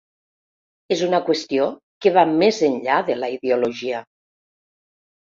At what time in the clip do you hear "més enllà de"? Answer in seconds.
2.29-3.19